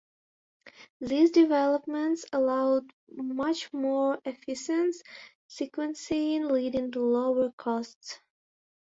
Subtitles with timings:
[0.99, 4.95] These developments allowed much more efficient
[5.47, 8.17] sequencing, leading to lower costs.